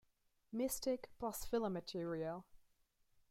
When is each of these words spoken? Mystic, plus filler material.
Mystic, 0.51 1.11
plus 1.19 1.45
filler 1.45 1.69
material. 1.69 2.43